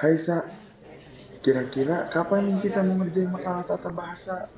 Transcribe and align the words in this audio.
Hai 0.00 0.16
Sa, 0.16 0.48
kira-kira 1.44 2.08
kapan 2.08 2.48
nih 2.48 2.56
kita 2.64 2.80
mau 2.80 3.04
ngerjain 3.04 3.28
makalah 3.28 3.68
tata 3.68 3.92
bahasa? 3.92 4.48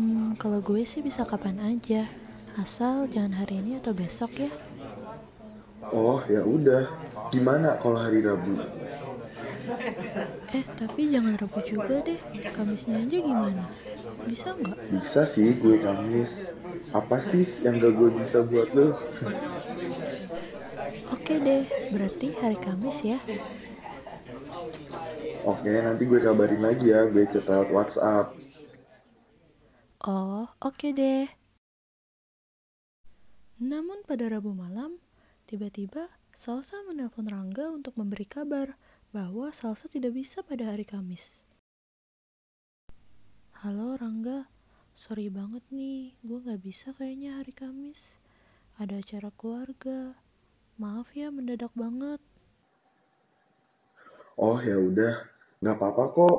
Hmm, 0.00 0.32
kalau 0.40 0.64
gue 0.64 0.80
sih 0.88 1.04
bisa 1.04 1.28
kapan 1.28 1.60
aja. 1.60 2.08
Asal 2.56 3.04
jangan 3.12 3.44
hari 3.44 3.60
ini 3.60 3.76
atau 3.76 3.92
besok 3.92 4.32
ya. 4.40 4.48
Oh 5.92 6.24
ya 6.24 6.40
udah, 6.40 6.88
gimana 7.28 7.76
kalau 7.84 8.00
hari 8.00 8.24
Rabu? 8.24 8.64
Eh, 10.56 10.64
tapi 10.72 11.12
jangan 11.12 11.36
Rabu 11.36 11.60
juga 11.60 12.00
deh. 12.00 12.16
Kamisnya 12.48 12.96
aja 12.96 13.18
gimana? 13.20 13.68
Bisa 14.24 14.56
nggak? 14.56 14.88
Bisa 14.88 15.20
sih 15.28 15.52
gue 15.60 15.76
Kamis. 15.84 16.48
Apa 16.96 17.20
sih 17.20 17.44
yang 17.60 17.76
gak 17.76 17.92
gue 17.92 18.08
bisa 18.16 18.40
buat 18.40 18.72
lo? 18.72 18.96
Oke 21.12 21.34
deh, 21.44 21.68
berarti 21.92 22.32
hari 22.40 22.56
Kamis 22.56 23.04
ya. 23.04 23.20
Oke, 25.42 25.74
nanti 25.74 26.06
gue 26.06 26.22
kabarin 26.22 26.62
lagi 26.62 26.94
ya, 26.94 27.02
gue 27.10 27.26
chat 27.26 27.42
lewat 27.50 27.68
WhatsApp. 27.74 28.30
Oh, 30.06 30.46
oke 30.62 30.94
deh. 30.94 31.26
Namun 33.58 34.06
pada 34.06 34.30
Rabu 34.30 34.54
malam, 34.54 35.02
tiba-tiba 35.50 36.14
Salsa 36.30 36.78
menelpon 36.86 37.26
Rangga 37.26 37.74
untuk 37.74 37.98
memberi 37.98 38.22
kabar 38.22 38.78
bahwa 39.10 39.50
Salsa 39.50 39.90
tidak 39.90 40.14
bisa 40.14 40.46
pada 40.46 40.70
hari 40.70 40.86
Kamis. 40.86 41.42
Halo 43.66 43.98
Rangga, 43.98 44.46
sorry 44.94 45.26
banget 45.26 45.66
nih, 45.74 46.14
gue 46.22 46.38
gak 46.38 46.62
bisa 46.62 46.94
kayaknya 46.94 47.42
hari 47.42 47.50
Kamis. 47.50 48.22
Ada 48.78 49.02
acara 49.02 49.34
keluarga. 49.34 50.14
Maaf 50.78 51.18
ya 51.18 51.34
mendadak 51.34 51.74
banget. 51.74 52.22
Oh 54.36 54.58
ya 54.60 54.76
udah, 54.76 55.14
nggak 55.60 55.76
apa-apa 55.76 56.04
kok. 56.12 56.36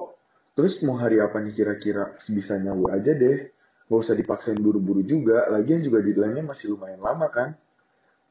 Terus 0.54 0.82
mau 0.86 0.98
hari 0.98 1.18
apa 1.18 1.42
nih 1.42 1.54
kira-kira? 1.54 2.14
Sebisanya 2.14 2.78
gue 2.78 2.90
aja 2.94 3.12
deh. 3.18 3.50
Gak 3.90 4.00
usah 4.00 4.14
dipaksain 4.14 4.58
buru-buru 4.58 5.02
juga. 5.02 5.50
Lagian 5.50 5.82
juga 5.82 6.02
deadline-nya 6.02 6.46
masih 6.46 6.78
lumayan 6.78 7.02
lama 7.02 7.28
kan. 7.34 7.58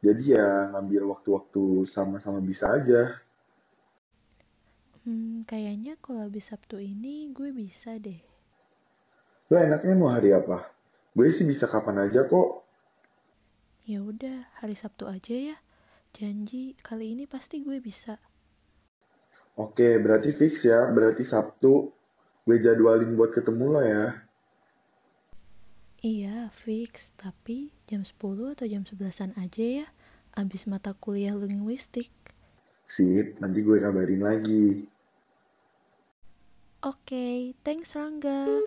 Jadi 0.03 0.35
ya 0.35 0.71
ngambil 0.75 1.03
waktu-waktu 1.15 1.87
sama-sama 1.87 2.39
bisa 2.43 2.71
aja. 2.75 3.19
Hmm, 5.03 5.43
kayaknya 5.47 5.99
kalau 5.99 6.23
habis 6.27 6.51
Sabtu 6.51 6.79
ini 6.79 7.31
gue 7.35 7.51
bisa 7.51 7.99
deh. 7.99 8.23
Lo 9.51 9.59
enaknya 9.59 9.95
mau 9.99 10.11
hari 10.15 10.31
apa? 10.31 10.71
Gue 11.15 11.27
sih 11.27 11.43
bisa 11.43 11.67
kapan 11.67 12.07
aja 12.07 12.23
kok. 12.27 12.63
Ya 13.83 13.99
udah, 13.99 14.47
hari 14.63 14.79
Sabtu 14.79 15.11
aja 15.11 15.35
ya. 15.35 15.57
Janji 16.15 16.79
kali 16.87 17.19
ini 17.19 17.27
pasti 17.27 17.67
gue 17.67 17.83
bisa. 17.83 18.23
Oke, 19.53 20.01
berarti 20.01 20.33
fix 20.33 20.65
ya. 20.65 20.89
Berarti 20.89 21.21
Sabtu. 21.21 21.93
Gue 22.43 22.57
jadwalin 22.59 23.13
buat 23.15 23.37
ketemu 23.37 23.65
lo 23.69 23.83
ya. 23.85 24.05
Iya, 26.01 26.49
fix. 26.57 27.13
Tapi 27.21 27.71
jam 27.85 28.03
10 28.03 28.17
atau 28.57 28.67
jam 28.67 28.83
11-an 28.83 29.37
aja 29.37 29.85
ya. 29.85 29.87
Abis 30.33 30.65
mata 30.65 30.97
kuliah 30.97 31.37
linguistik. 31.37 32.09
Sip, 32.83 33.39
nanti 33.39 33.61
gue 33.61 33.79
kabarin 33.79 34.25
lagi. 34.25 34.89
Oke, 36.83 37.55
thanks 37.63 37.95
Rangga. 37.95 38.67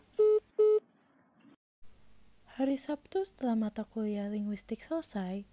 Hari 2.55 2.79
Sabtu 2.79 3.27
setelah 3.27 3.59
mata 3.59 3.83
kuliah 3.83 4.31
linguistik 4.31 4.79
selesai, 4.79 5.43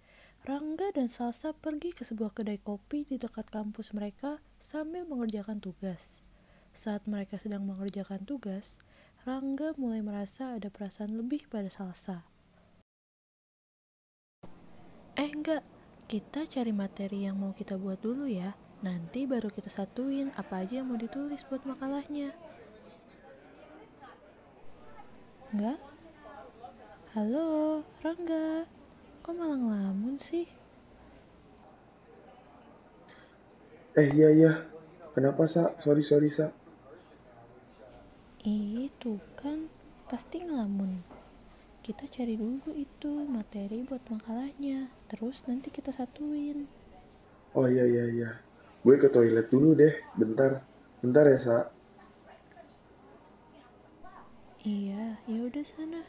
Rangga 0.47 0.95
dan 0.95 1.11
Salsa 1.11 1.51
pergi 1.51 1.91
ke 1.91 2.07
sebuah 2.07 2.31
kedai 2.31 2.63
kopi 2.63 3.03
di 3.03 3.19
dekat 3.19 3.51
kampus 3.51 3.91
mereka 3.91 4.39
sambil 4.63 5.03
mengerjakan 5.03 5.59
tugas. 5.59 6.23
Saat 6.71 7.03
mereka 7.03 7.35
sedang 7.35 7.67
mengerjakan 7.67 8.23
tugas, 8.23 8.79
Rangga 9.27 9.75
mulai 9.75 9.99
merasa 9.99 10.55
ada 10.55 10.71
perasaan 10.71 11.19
lebih 11.19 11.51
pada 11.51 11.67
Salsa. 11.67 12.23
Eh 15.19 15.31
enggak, 15.31 15.63
kita 16.07 16.47
cari 16.47 16.71
materi 16.71 17.27
yang 17.27 17.39
mau 17.39 17.51
kita 17.51 17.75
buat 17.75 17.99
dulu 17.99 18.23
ya. 18.27 18.55
Nanti 18.83 19.27
baru 19.27 19.51
kita 19.51 19.67
satuin 19.67 20.31
apa 20.35 20.63
aja 20.63 20.79
yang 20.79 20.91
mau 20.91 20.99
ditulis 20.99 21.43
buat 21.47 21.63
makalahnya. 21.67 22.35
Enggak? 25.51 25.79
Halo, 27.15 27.83
Rangga. 27.99 28.67
Kok 29.23 29.33
malah 29.39 29.59
ngelamun 29.59 30.19
sih? 30.19 30.62
Eh 33.93 34.09
iya 34.09 34.29
iya, 34.33 34.51
kenapa 35.13 35.45
Sa? 35.45 35.69
Sorry 35.77 36.01
sorry 36.01 36.25
Sa. 36.25 36.49
Itu 38.41 39.21
kan 39.37 39.69
pasti 40.09 40.41
ngelamun. 40.41 41.05
Kita 41.85 42.09
cari 42.09 42.33
dulu 42.33 42.73
itu 42.73 43.21
materi 43.29 43.85
buat 43.85 44.01
makalahnya. 44.09 44.89
Terus 45.13 45.45
nanti 45.45 45.69
kita 45.69 45.93
satuin. 45.93 46.65
Oh 47.53 47.69
iya 47.69 47.85
iya 47.85 48.05
iya. 48.09 48.29
Gue 48.81 48.97
ke 48.97 49.13
toilet 49.13 49.53
dulu 49.53 49.77
deh, 49.77 49.93
bentar. 50.17 50.65
Bentar 50.97 51.29
ya 51.29 51.37
Sa. 51.37 51.57
Iya, 54.65 55.21
ya 55.29 55.39
udah 55.43 55.65
sana. 55.69 56.01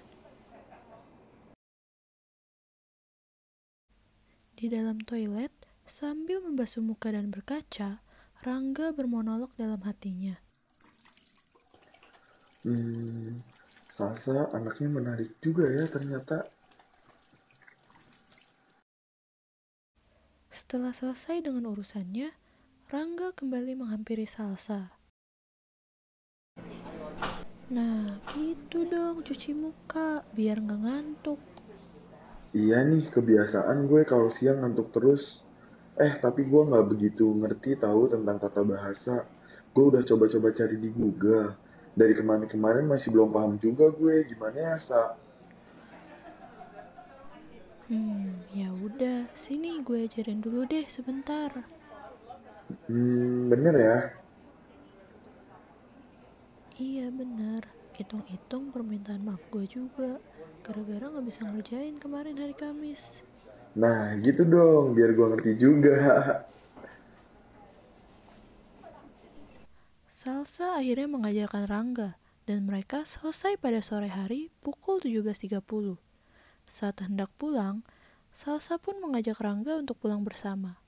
Di 4.56 4.72
dalam 4.72 5.05
toilet, 5.05 5.53
sambil 5.87 6.41
membasuh 6.41 6.83
muka 6.83 7.12
dan 7.12 7.28
berkaca, 7.31 8.00
Rangga 8.45 8.93
bermonolog 8.93 9.55
dalam 9.56 9.81
hatinya. 9.89 10.37
Hmm, 12.65 13.41
Sasa 13.84 14.50
anaknya 14.50 14.91
menarik 14.91 15.39
juga 15.39 15.71
ya 15.71 15.87
ternyata. 15.87 16.43
Setelah 20.50 20.91
selesai 20.91 21.47
dengan 21.47 21.71
urusannya, 21.71 22.34
Rangga 22.91 23.31
kembali 23.37 23.78
menghampiri 23.78 24.27
Salsa. 24.27 24.99
Nah, 27.71 28.19
gitu 28.34 28.83
dong 28.91 29.22
cuci 29.22 29.55
muka, 29.55 30.27
biar 30.34 30.59
nggak 30.59 30.81
ngantuk. 30.83 31.41
Iya 32.51 32.83
nih, 32.83 33.06
kebiasaan 33.15 33.87
gue 33.87 34.03
kalau 34.09 34.27
siang 34.27 34.59
ngantuk 34.65 34.91
terus. 34.91 35.44
Eh, 35.94 36.19
tapi 36.19 36.43
gue 36.43 36.62
nggak 36.66 36.87
begitu 36.91 37.22
ngerti 37.22 37.78
tahu 37.78 38.10
tentang 38.10 38.43
tata 38.43 38.66
bahasa. 38.66 39.22
Gue 39.71 39.94
udah 39.94 40.03
coba-coba 40.03 40.50
cari 40.50 40.75
di 40.75 40.91
Google. 40.91 41.55
Dari 41.94 42.10
kemarin-kemarin 42.19 42.91
masih 42.91 43.15
belum 43.15 43.31
paham 43.31 43.55
juga 43.55 43.94
gue 43.94 44.27
gimana 44.27 44.59
ya, 44.59 44.75
Sa. 44.75 45.15
Hmm, 47.87 48.43
ya 48.50 48.75
udah, 48.75 49.31
sini 49.37 49.78
gue 49.87 50.10
ajarin 50.10 50.43
dulu 50.43 50.66
deh 50.66 50.83
sebentar. 50.91 51.53
Hmm, 52.91 53.53
bener 53.53 53.75
ya? 53.77 53.99
Iya 56.75 57.06
bener, 57.15 57.71
hitung-hitung 57.94 58.75
permintaan 58.75 59.22
maaf 59.22 59.47
gue 59.47 59.62
juga. 59.71 60.19
Gara-gara 60.66 61.06
gak 61.06 61.27
bisa 61.28 61.47
ngerjain 61.47 62.03
kemarin 62.03 62.34
hari 62.34 62.56
Kamis. 62.56 63.22
Nah, 63.75 64.15
gitu 64.23 64.47
dong, 64.47 64.95
biar 64.95 65.19
gue 65.19 65.27
ngerti 65.35 65.53
juga. 65.59 65.99
Salsa 70.07 70.79
akhirnya 70.79 71.11
mengajarkan 71.11 71.67
Rangga, 71.67 72.15
dan 72.47 72.71
mereka 72.71 73.03
selesai 73.03 73.59
pada 73.59 73.83
sore 73.83 74.15
hari 74.15 74.55
pukul 74.63 75.03
17.30. 75.03 75.99
Saat 76.71 77.03
hendak 77.03 77.34
pulang, 77.34 77.83
Salsa 78.31 78.79
pun 78.79 79.03
mengajak 79.03 79.43
Rangga 79.43 79.75
untuk 79.75 79.99
pulang 79.99 80.23
bersama. 80.23 80.79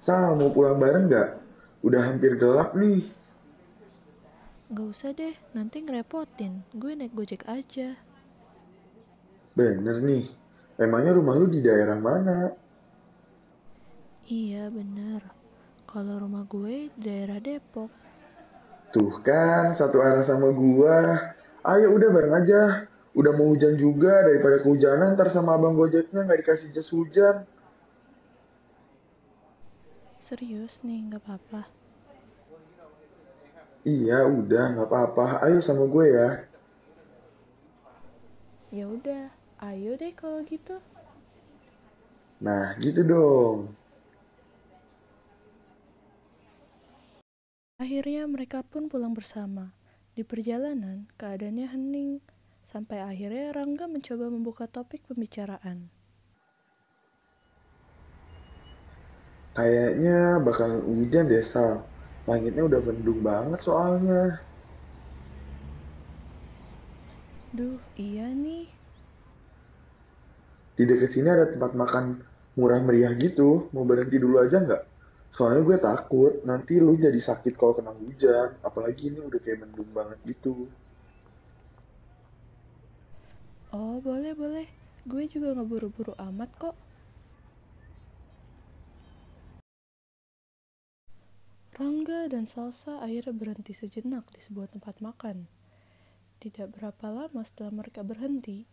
Sa, 0.00 0.32
mau 0.32 0.48
pulang 0.48 0.80
bareng 0.80 1.12
nggak? 1.12 1.28
Udah 1.84 2.08
hampir 2.08 2.40
gelap 2.40 2.72
nih. 2.72 3.04
Gak 4.72 4.88
usah 4.88 5.12
deh, 5.12 5.36
nanti 5.52 5.84
ngerepotin. 5.84 6.64
Gue 6.72 6.96
naik 6.96 7.12
gojek 7.12 7.44
aja. 7.44 8.00
Bener 9.52 10.00
nih. 10.00 10.24
Emangnya 10.80 11.12
rumah 11.12 11.36
lu 11.36 11.46
di 11.46 11.60
daerah 11.60 12.00
mana? 12.00 12.52
Iya 14.26 14.72
bener. 14.72 15.20
Kalau 15.84 16.16
rumah 16.16 16.48
gue 16.48 16.88
di 16.96 17.00
daerah 17.04 17.36
Depok. 17.36 17.92
Tuh 18.92 19.24
kan, 19.24 19.72
satu 19.72 20.04
arah 20.04 20.20
sama 20.20 20.52
gua. 20.52 21.32
Ayo 21.64 21.96
udah 21.96 22.08
bareng 22.12 22.36
aja. 22.36 22.60
Udah 23.12 23.32
mau 23.36 23.52
hujan 23.52 23.76
juga, 23.76 24.24
daripada 24.24 24.60
kehujanan 24.64 25.16
ntar 25.16 25.28
sama 25.28 25.56
abang 25.56 25.76
gojeknya 25.76 26.24
nggak 26.24 26.44
dikasih 26.44 26.68
jas 26.72 26.88
hujan. 26.92 27.44
Serius 30.20 30.80
nih, 30.80 31.12
gak 31.12 31.20
apa-apa. 31.24 31.68
Iya, 33.84 34.24
udah 34.28 34.64
nggak 34.76 34.88
apa-apa. 34.88 35.44
Ayo 35.44 35.60
sama 35.60 35.84
gue 35.88 36.06
ya. 36.08 36.28
Ya 38.72 38.88
udah, 38.88 39.28
Ayo 39.62 39.94
deh 39.94 40.10
kalau 40.10 40.42
gitu. 40.42 40.74
Nah, 42.42 42.74
gitu 42.82 43.06
dong. 43.06 43.70
Akhirnya 47.78 48.26
mereka 48.26 48.66
pun 48.66 48.90
pulang 48.90 49.14
bersama. 49.14 49.70
Di 50.18 50.26
perjalanan, 50.26 51.06
keadaannya 51.14 51.70
hening. 51.70 52.18
Sampai 52.66 53.06
akhirnya 53.06 53.54
Rangga 53.54 53.86
mencoba 53.86 54.26
membuka 54.34 54.66
topik 54.66 55.06
pembicaraan. 55.06 55.86
Kayaknya 59.54 60.42
bakal 60.42 60.82
hujan 60.82 61.30
deh, 61.30 61.38
Sal. 61.38 61.86
Langitnya 62.26 62.66
udah 62.66 62.80
mendung 62.82 63.20
banget 63.22 63.60
soalnya. 63.62 64.42
Duh, 67.54 67.78
iya 68.00 68.32
nih. 68.32 68.71
Di 70.72 70.88
dekat 70.88 71.10
sini 71.12 71.28
ada 71.28 71.52
tempat 71.52 71.76
makan 71.76 72.04
murah 72.56 72.80
meriah 72.80 73.12
gitu. 73.16 73.68
Mau 73.76 73.84
berhenti 73.84 74.16
dulu 74.16 74.40
aja 74.40 74.60
nggak? 74.60 74.82
Soalnya 75.32 75.60
gue 75.64 75.76
takut 75.80 76.32
nanti 76.44 76.76
lu 76.76 76.96
jadi 76.96 77.16
sakit 77.16 77.56
kalau 77.56 77.76
kena 77.76 77.92
hujan. 77.96 78.56
Apalagi 78.60 79.12
ini 79.12 79.20
udah 79.20 79.40
kayak 79.40 79.64
mendung 79.64 79.88
banget 79.92 80.18
gitu. 80.24 80.68
Oh, 83.72 83.96
boleh, 84.04 84.36
boleh. 84.36 84.68
Gue 85.08 85.24
juga 85.26 85.56
nggak 85.56 85.68
buru-buru 85.68 86.12
amat 86.20 86.50
kok. 86.60 86.76
Rangga 91.72 92.28
dan 92.28 92.44
Salsa 92.44 93.00
akhirnya 93.00 93.32
berhenti 93.32 93.72
sejenak 93.72 94.28
di 94.28 94.44
sebuah 94.44 94.76
tempat 94.76 95.00
makan. 95.00 95.48
Tidak 96.36 96.68
berapa 96.68 97.08
lama 97.08 97.40
setelah 97.48 97.72
mereka 97.72 98.04
berhenti, 98.04 98.68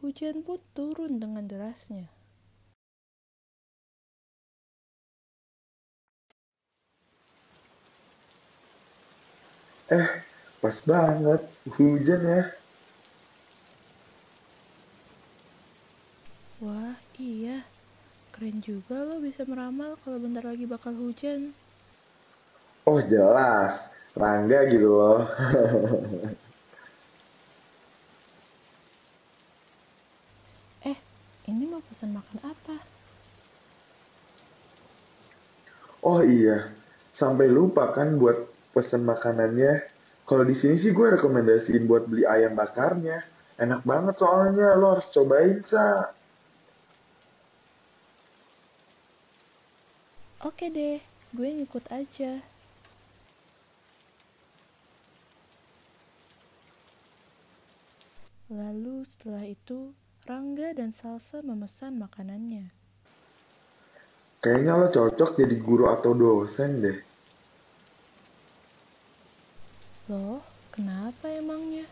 hujan 0.00 0.46
pun 0.46 0.58
turun 0.76 1.18
dengan 1.18 1.44
derasnya. 1.46 2.06
Eh, 9.88 10.08
pas 10.60 10.76
banget. 10.84 11.40
Hujan 11.80 12.20
ya. 12.20 12.42
Wah, 16.60 16.92
iya. 17.16 17.64
Keren 18.34 18.60
juga 18.60 19.02
lo 19.08 19.16
bisa 19.24 19.42
meramal 19.48 19.96
kalau 20.04 20.18
bentar 20.20 20.44
lagi 20.44 20.68
bakal 20.68 20.92
hujan. 20.92 21.56
Oh 22.84 23.00
jelas. 23.00 23.80
Rangga 24.12 24.68
gitu 24.68 24.88
loh. 24.92 25.24
Eh, 30.86 30.94
ini 31.50 31.64
mau 31.66 31.82
pesan 31.98 32.14
makan 32.14 32.38
apa? 32.46 32.76
Oh 36.06 36.22
iya. 36.22 36.70
Sampai 37.10 37.50
lupa 37.50 37.90
kan 37.90 38.22
buat 38.22 38.46
pesen 38.70 39.02
makanannya. 39.02 39.82
Kalau 40.22 40.46
di 40.46 40.54
sini 40.54 40.78
sih 40.78 40.94
gue 40.94 41.18
rekomendasiin 41.18 41.90
buat 41.90 42.06
beli 42.06 42.22
ayam 42.22 42.54
bakarnya. 42.54 43.26
Enak 43.58 43.82
banget 43.82 44.14
soalnya. 44.14 44.78
Lo 44.78 44.94
harus 44.94 45.10
cobain, 45.10 45.58
Sa. 45.66 46.14
Oke 50.46 50.70
deh, 50.70 51.02
gue 51.34 51.48
ngikut 51.50 51.82
aja. 51.90 52.38
Lalu 58.54 59.02
setelah 59.02 59.42
itu, 59.42 59.90
Rangga 60.28 60.76
dan 60.76 60.92
Salsa 60.92 61.40
memesan 61.40 61.96
makanannya. 61.96 62.68
Kayaknya 64.44 64.72
lo 64.76 64.86
cocok 64.92 65.40
jadi 65.40 65.56
guru 65.56 65.88
atau 65.88 66.12
dosen 66.12 66.84
deh. 66.84 67.00
Loh, 70.12 70.44
kenapa 70.68 71.32
emangnya? 71.32 71.88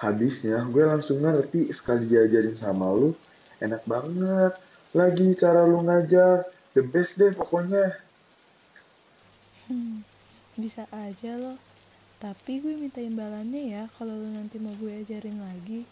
Habisnya 0.00 0.64
gue 0.72 0.80
langsung 0.80 1.20
ngerti 1.20 1.68
sekali 1.68 2.08
diajarin 2.08 2.56
sama 2.56 2.88
lu. 2.88 3.12
Enak 3.60 3.84
banget. 3.84 4.56
Lagi 4.96 5.36
cara 5.36 5.68
lu 5.68 5.84
ngajar. 5.84 6.48
The 6.72 6.80
best 6.80 7.20
deh 7.20 7.36
pokoknya. 7.36 8.00
Hmm, 9.68 10.08
bisa 10.56 10.88
aja 10.88 11.36
loh. 11.36 11.60
Tapi 12.16 12.64
gue 12.64 12.80
minta 12.80 13.04
imbalannya 13.04 13.76
ya 13.76 13.84
kalau 14.00 14.16
lo 14.16 14.28
nanti 14.32 14.56
mau 14.56 14.72
gue 14.80 15.04
ajarin 15.04 15.36
lagi. 15.36 15.84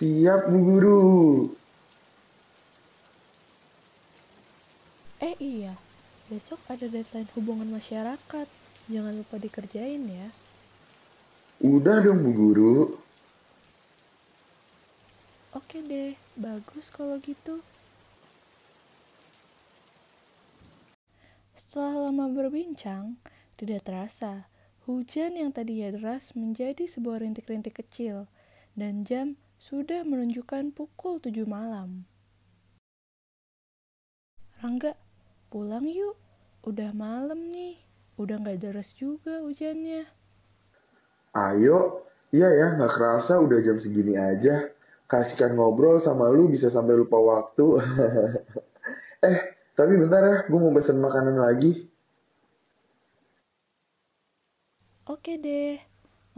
Siap, 0.00 0.48
Bu 0.48 0.58
Guru. 0.64 1.04
Eh 5.20 5.36
iya, 5.36 5.76
besok 6.32 6.56
ada 6.72 6.88
deadline 6.88 7.28
hubungan 7.36 7.68
masyarakat. 7.68 8.48
Jangan 8.88 9.12
lupa 9.20 9.36
dikerjain 9.36 10.00
ya. 10.08 10.32
Udah 11.60 12.00
dong, 12.00 12.24
Bu 12.24 12.32
Guru. 12.32 12.96
Oke 15.52 15.84
deh, 15.84 16.16
bagus 16.32 16.88
kalau 16.88 17.20
gitu. 17.20 17.60
Setelah 21.52 22.08
lama 22.08 22.24
berbincang, 22.32 23.20
tidak 23.60 23.84
terasa, 23.84 24.48
hujan 24.88 25.36
yang 25.36 25.52
tadinya 25.52 25.92
deras 25.92 26.32
menjadi 26.32 26.88
sebuah 26.88 27.20
rintik-rintik 27.20 27.84
kecil, 27.84 28.32
dan 28.72 29.04
jam 29.04 29.36
sudah 29.60 30.08
menunjukkan 30.08 30.72
pukul 30.72 31.20
7 31.20 31.44
malam. 31.44 32.08
Rangga, 34.64 34.96
pulang 35.52 35.84
yuk. 35.84 36.16
Udah 36.64 36.96
malam 36.96 37.52
nih. 37.52 37.76
Udah 38.16 38.40
gak 38.40 38.64
deras 38.64 38.96
juga 38.96 39.44
hujannya. 39.44 40.08
Ayo. 41.36 42.08
Iya 42.30 42.46
ya, 42.46 42.66
nggak 42.78 42.94
kerasa 42.94 43.42
udah 43.42 43.58
jam 43.58 43.76
segini 43.76 44.14
aja. 44.14 44.70
Kasihkan 45.10 45.58
ngobrol 45.58 45.98
sama 45.98 46.30
lu 46.30 46.46
bisa 46.46 46.70
sampai 46.70 46.94
lupa 46.94 47.18
waktu. 47.18 47.66
eh, 49.26 49.38
tapi 49.74 49.92
bentar 49.98 50.22
ya, 50.22 50.36
gue 50.46 50.58
mau 50.62 50.70
pesen 50.70 51.02
makanan 51.02 51.36
lagi. 51.42 51.90
Oke 55.10 55.42
deh. 55.42 55.74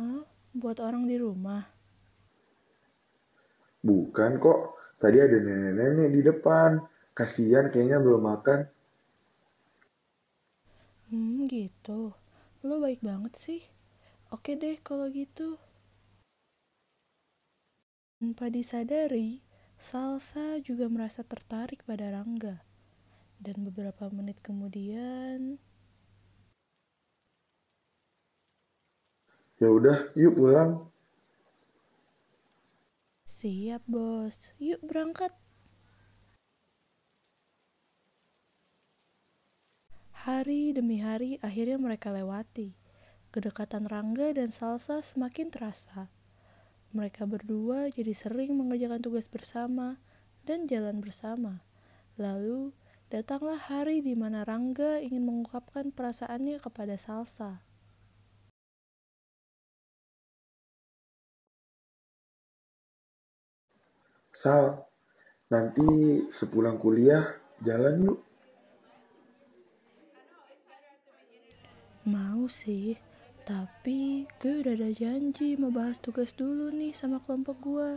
Oh, 0.01 0.25
buat 0.57 0.81
orang 0.81 1.05
di 1.05 1.21
rumah. 1.21 1.82
Bukan 3.89 4.33
kok, 4.45 4.59
tadi 5.03 5.19
ada 5.27 5.39
nenek-nenek 5.47 6.09
di 6.17 6.21
depan. 6.31 6.71
Kasian 7.19 7.67
kayaknya 7.73 7.99
belum 8.05 8.23
makan. 8.31 8.61
Hmm, 11.11 11.47
gitu. 11.47 12.01
Lo 12.67 12.75
baik 12.85 13.01
banget 13.09 13.35
sih. 13.45 13.61
Oke 14.35 14.53
deh 14.63 14.77
kalau 14.87 15.07
gitu. 15.13 15.59
Tanpa 18.19 18.47
disadari, 18.49 19.43
Salsa 19.77 20.63
juga 20.63 20.87
merasa 20.95 21.21
tertarik 21.27 21.83
pada 21.83 22.07
Rangga. 22.15 22.63
Dan 23.43 23.67
beberapa 23.67 24.07
menit 24.15 24.39
kemudian, 24.47 25.59
Ya 29.61 29.69
udah, 29.73 30.13
yuk 30.21 30.35
pulang. 30.37 30.92
Siap 33.43 33.83
bos. 33.91 34.55
Yuk 34.63 34.79
berangkat. 34.87 35.35
Hari 40.15 40.71
demi 40.71 41.03
hari 41.03 41.43
akhirnya 41.43 41.75
mereka 41.75 42.15
lewati. 42.15 42.79
Kedekatan 43.35 43.91
Rangga 43.91 44.31
dan 44.31 44.55
Salsa 44.55 45.03
semakin 45.03 45.51
terasa. 45.51 46.07
Mereka 46.95 47.27
berdua 47.27 47.91
jadi 47.91 48.15
sering 48.15 48.55
mengerjakan 48.55 49.03
tugas 49.03 49.27
bersama 49.27 49.99
dan 50.47 50.71
jalan 50.71 51.03
bersama. 51.03 51.67
Lalu 52.15 52.71
datanglah 53.11 53.59
hari 53.59 54.07
di 54.07 54.15
mana 54.15 54.47
Rangga 54.47 55.03
ingin 55.03 55.27
mengungkapkan 55.27 55.91
perasaannya 55.91 56.63
kepada 56.63 56.95
Salsa. 56.95 57.72
Sal, 64.43 64.75
nanti 65.55 65.87
sepulang 66.27 66.75
kuliah 66.83 67.23
jalan 67.63 68.11
yuk. 68.11 68.19
Mau 72.11 72.51
sih, 72.51 72.99
tapi 73.47 74.27
gue 74.43 74.67
udah 74.67 74.75
ada 74.75 74.91
janji 74.91 75.55
mau 75.55 75.71
bahas 75.71 76.03
tugas 76.03 76.35
dulu 76.35 76.75
nih 76.75 76.91
sama 76.91 77.23
kelompok 77.23 77.55
gue. 77.63 77.91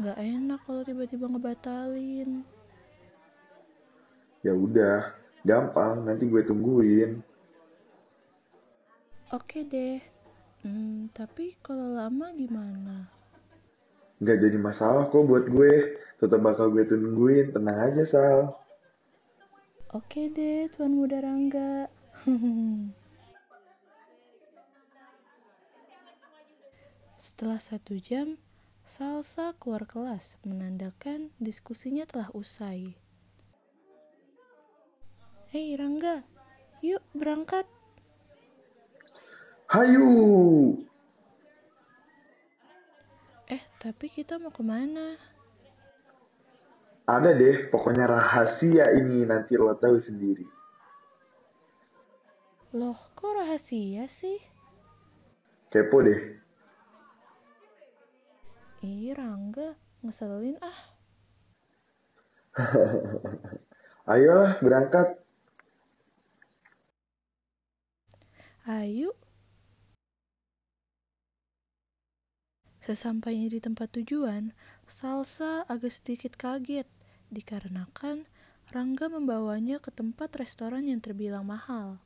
Gak 0.00 0.16
enak 0.16 0.64
kalau 0.64 0.80
tiba-tiba 0.80 1.28
ngebatalin. 1.28 2.40
Ya 4.40 4.56
udah, 4.56 5.12
gampang, 5.44 6.08
nanti 6.08 6.24
gue 6.24 6.40
tungguin. 6.40 7.20
Oke 9.28 9.60
deh. 9.68 10.00
Hmm, 10.64 11.12
tapi 11.12 11.52
kalau 11.60 12.00
lama 12.00 12.32
gimana? 12.32 13.15
Nggak 14.16 14.38
jadi 14.48 14.56
masalah 14.56 15.12
kok 15.12 15.28
buat 15.28 15.44
gue. 15.48 16.00
Tetap 16.16 16.40
bakal 16.40 16.72
gue 16.72 16.88
tungguin, 16.88 17.52
tenang 17.52 17.76
aja 17.76 18.02
Sal. 18.04 18.56
Oke 19.92 20.32
deh, 20.32 20.72
Tuan 20.72 20.96
Muda 20.96 21.20
Rangga. 21.20 21.92
Setelah 27.20 27.60
satu 27.60 28.00
jam, 28.00 28.40
Salsa 28.86 29.52
keluar 29.58 29.82
kelas, 29.84 30.38
menandakan 30.46 31.34
diskusinya 31.42 32.06
telah 32.06 32.30
usai. 32.32 32.94
Hei 35.50 35.74
Rangga, 35.74 36.22
yuk 36.80 37.02
berangkat. 37.12 37.66
Hayu! 39.66 40.06
Eh, 43.46 43.62
tapi 43.78 44.10
kita 44.10 44.42
mau 44.42 44.50
ke 44.50 44.62
mana? 44.66 45.14
Ada 47.06 47.30
deh, 47.38 47.70
pokoknya 47.70 48.10
rahasia 48.10 48.90
ini 48.98 49.22
nanti 49.22 49.54
lo 49.54 49.70
tahu 49.78 49.94
sendiri. 49.94 50.42
Loh, 52.74 52.98
kok 53.14 53.38
rahasia 53.38 54.10
sih? 54.10 54.42
Kepo 55.70 56.02
deh. 56.02 56.18
Ih, 58.82 59.14
Rangga, 59.14 59.78
ngeselin 60.02 60.58
ah. 60.58 60.80
Ayolah 64.10 64.58
berangkat. 64.58 65.22
Ayo. 68.66 69.14
Sesampainya 72.86 73.50
di 73.50 73.58
tempat 73.58 73.98
tujuan, 73.98 74.54
Salsa 74.86 75.66
agak 75.66 75.90
sedikit 75.90 76.38
kaget 76.38 76.86
dikarenakan 77.34 78.30
Rangga 78.70 79.10
membawanya 79.10 79.82
ke 79.82 79.94
tempat 79.94 80.30
restoran 80.42 80.86
yang 80.86 80.98
terbilang 80.98 81.42
mahal. 81.46 82.02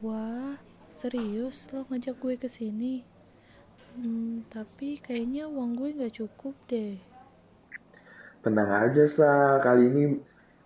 Wah, 0.00 0.56
serius 0.88 1.72
lo 1.72 1.88
ngajak 1.88 2.16
gue 2.20 2.34
ke 2.36 2.48
sini? 2.48 3.00
Hmm, 3.96 4.44
tapi 4.52 4.96
kayaknya 4.96 5.48
uang 5.48 5.72
gue 5.72 5.92
nggak 5.92 6.16
cukup 6.16 6.52
deh. 6.68 6.96
Tenang 8.44 8.88
aja, 8.88 9.04
Sa. 9.08 9.56
Kali 9.60 9.88
ini 9.88 10.16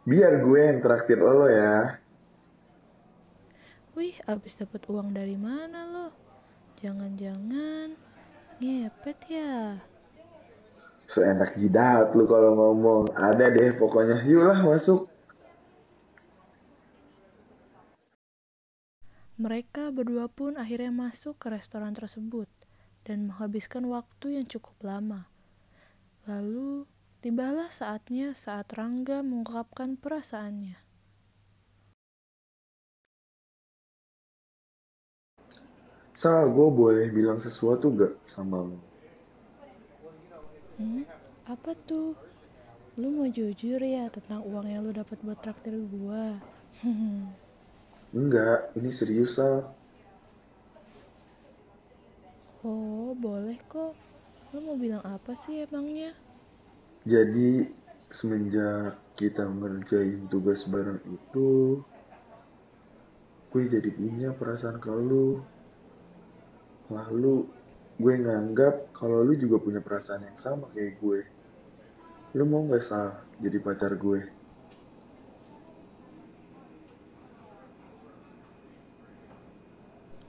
biar 0.02 0.42
gue 0.42 0.60
yang 0.62 0.78
traktir 0.82 1.22
lo 1.22 1.46
ya. 1.46 2.02
Wih, 3.94 4.18
abis 4.26 4.58
dapat 4.58 4.82
uang 4.90 5.14
dari 5.14 5.38
mana 5.38 5.90
lo? 5.90 6.25
Jangan-jangan 6.76 7.96
ngepet 8.60 9.18
ya? 9.32 9.80
So 11.06 11.22
enak 11.22 11.54
jidat 11.54 12.12
lu 12.12 12.26
kalau 12.26 12.52
ngomong. 12.52 13.14
Ada 13.16 13.48
deh 13.48 13.72
pokoknya. 13.78 14.20
Yuk 14.26 14.42
lah 14.44 14.60
masuk. 14.60 15.08
Mereka 19.36 19.92
berdua 19.92 20.32
pun 20.32 20.56
akhirnya 20.56 20.88
masuk 20.88 21.36
ke 21.36 21.52
restoran 21.52 21.92
tersebut 21.92 22.48
dan 23.04 23.28
menghabiskan 23.28 23.84
waktu 23.84 24.40
yang 24.40 24.48
cukup 24.48 24.80
lama. 24.80 25.28
Lalu, 26.24 26.88
tibalah 27.20 27.68
saatnya 27.68 28.32
saat 28.32 28.72
Rangga 28.72 29.20
mengungkapkan 29.20 30.00
perasaannya. 30.00 30.85
Sa, 36.16 36.48
gue 36.48 36.68
boleh 36.72 37.12
bilang 37.12 37.36
sesuatu 37.36 37.92
gak 37.92 38.16
sama 38.24 38.64
lo? 38.64 38.80
Hmm, 40.80 41.04
apa 41.44 41.76
tuh? 41.84 42.16
Lu 42.96 43.12
mau 43.12 43.28
jujur 43.28 43.76
ya 43.76 44.08
tentang 44.08 44.40
uang 44.48 44.64
yang 44.64 44.80
lu 44.80 44.96
dapat 44.96 45.20
buat 45.20 45.36
traktir 45.44 45.76
gua? 45.76 46.40
Enggak, 48.16 48.72
ini 48.80 48.88
serius, 48.88 49.36
Sa. 49.36 49.68
oh, 52.64 53.12
boleh 53.12 53.60
kok. 53.68 53.92
Lu 54.56 54.64
mau 54.64 54.80
bilang 54.80 55.04
apa 55.04 55.36
sih 55.36 55.68
emangnya? 55.68 56.16
Jadi, 57.04 57.68
semenjak 58.08 58.96
kita 59.20 59.44
ngerjain 59.44 60.24
tugas 60.32 60.64
bareng 60.64 61.04
itu, 61.12 61.84
gue 63.52 63.62
jadi 63.68 63.90
punya 63.92 64.32
perasaan 64.32 64.80
ke 64.80 64.88
lu. 64.88 65.44
Lalu, 66.86 67.46
gue 67.98 68.14
nganggap 68.14 68.94
kalau 68.94 69.26
lu 69.26 69.34
juga 69.34 69.58
punya 69.58 69.82
perasaan 69.82 70.22
yang 70.22 70.38
sama 70.38 70.70
kayak 70.70 71.00
gue. 71.02 71.20
Lu 72.38 72.44
mau 72.46 72.62
gak, 72.68 72.82
Sa, 72.84 73.26
jadi 73.42 73.58
pacar 73.58 73.96
gue? 73.98 74.20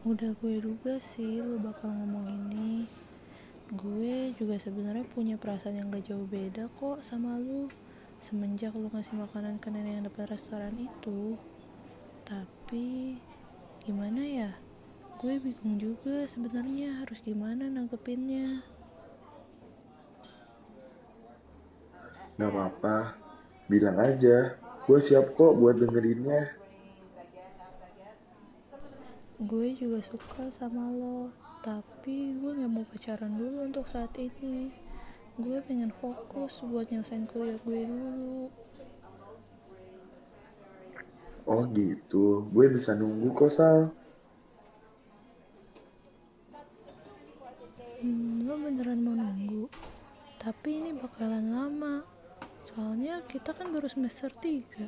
Udah 0.08 0.32
gue 0.40 0.64
duga 0.64 1.04
sih 1.04 1.44
lu 1.44 1.60
bakal 1.60 1.92
ngomong 1.92 2.32
ini. 2.32 2.88
Gue 3.76 4.32
juga 4.40 4.56
sebenarnya 4.56 5.04
punya 5.12 5.36
perasaan 5.36 5.84
yang 5.84 5.92
gak 5.92 6.08
jauh 6.08 6.24
beda 6.24 6.72
kok 6.80 7.04
sama 7.04 7.36
lu. 7.36 7.68
Semenjak 8.24 8.72
lu 8.72 8.88
ngasih 8.88 9.20
makanan 9.20 9.60
ke 9.60 9.68
nenek 9.68 10.00
yang 10.00 10.06
depan 10.08 10.32
restoran 10.32 10.74
itu. 10.80 11.36
Tapi 12.24 13.20
gimana 13.84 14.24
ya? 14.24 14.52
Gue 15.18 15.42
bingung 15.42 15.82
juga 15.82 16.30
sebenarnya 16.30 17.02
harus 17.02 17.18
gimana 17.26 17.66
nanggepinnya. 17.66 18.62
Gak 22.38 22.54
apa-apa, 22.54 23.18
bilang 23.66 23.98
aja. 23.98 24.54
Gue 24.86 25.02
siap 25.02 25.34
kok 25.34 25.58
buat 25.58 25.82
dengerinnya. 25.82 26.54
Gue 29.42 29.74
juga 29.74 30.06
suka 30.06 30.54
sama 30.54 30.94
lo, 30.94 31.34
tapi 31.66 32.38
gue 32.38 32.54
gak 32.54 32.70
mau 32.70 32.86
pacaran 32.86 33.34
dulu 33.34 33.66
untuk 33.66 33.90
saat 33.90 34.14
ini. 34.22 34.70
Gue 35.42 35.58
pengen 35.66 35.90
fokus 35.98 36.62
buat 36.62 36.94
nyelesain 36.94 37.26
kuliah 37.26 37.58
gue 37.66 37.90
dulu. 37.90 38.54
Oh 41.50 41.66
gitu, 41.74 42.46
gue 42.54 42.66
bisa 42.70 42.94
nunggu 42.94 43.34
kok, 43.34 43.50
Sal. 43.50 43.90
Hmm, 47.98 48.46
lo 48.46 48.62
beneran 48.62 49.02
mau 49.02 49.18
nunggu? 49.18 49.66
Tapi 50.38 50.70
ini 50.70 50.94
bakalan 50.94 51.50
lama. 51.50 52.06
Soalnya 52.70 53.26
kita 53.26 53.58
kan 53.58 53.74
baru 53.74 53.90
semester 53.90 54.30
3. 54.30 54.86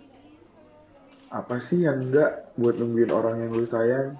Apa 1.33 1.57
sih 1.57 1.89
yang 1.89 2.05
enggak 2.05 2.53
buat 2.53 2.77
nungguin 2.77 3.09
orang 3.09 3.41
yang 3.41 3.51
lu 3.57 3.65
sayang? 3.65 4.13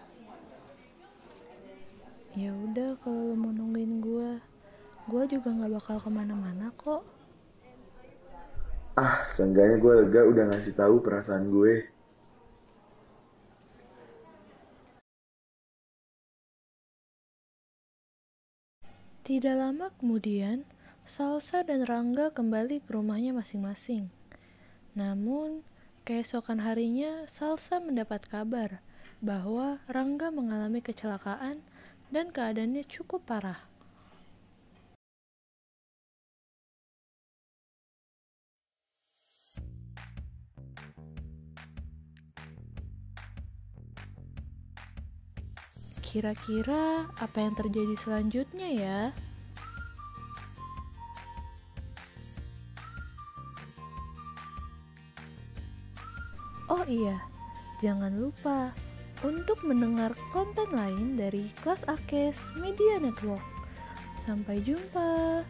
Ya 2.34 2.50
udah 2.50 2.98
kalau 3.06 3.30
lo 3.30 3.36
mau 3.38 3.54
nungguin 3.54 4.02
gue, 4.02 4.42
gue 5.06 5.24
juga 5.38 5.54
nggak 5.54 5.74
bakal 5.78 5.98
ke 6.02 6.10
mana-mana 6.10 6.74
kok. 6.74 7.06
Ah, 8.98 9.22
seenggaknya 9.30 9.78
gue 9.78 9.94
lega 10.02 10.22
udah 10.26 10.44
ngasih 10.50 10.74
tahu 10.74 10.98
perasaan 11.06 11.54
gue. 11.54 11.86
Tidak 19.30 19.54
lama 19.54 19.94
kemudian, 20.02 20.66
Salsa 21.06 21.62
dan 21.62 21.86
Rangga 21.86 22.34
kembali 22.34 22.82
ke 22.82 22.98
rumahnya 22.98 23.30
masing-masing. 23.30 24.10
Namun, 24.98 25.62
keesokan 26.02 26.66
harinya 26.66 27.30
Salsa 27.30 27.78
mendapat 27.78 28.26
kabar 28.26 28.82
bahwa 29.22 29.86
Rangga 29.86 30.34
mengalami 30.34 30.82
kecelakaan 30.82 31.62
dan 32.10 32.34
keadaannya 32.34 32.82
cukup 32.90 33.22
parah. 33.30 33.70
Kira-kira 46.20 47.08
apa 47.16 47.40
yang 47.40 47.56
terjadi 47.56 47.96
selanjutnya 47.96 48.68
ya? 48.76 49.00
Oh 56.68 56.84
iya, 56.92 57.24
jangan 57.80 58.12
lupa 58.20 58.76
untuk 59.24 59.64
mendengar 59.64 60.12
konten 60.36 60.68
lain 60.76 61.16
dari 61.16 61.56
kelas 61.64 61.88
Akes 61.88 62.52
Media 62.60 63.00
Network. 63.00 63.40
Sampai 64.28 64.60
jumpa. 64.60 65.48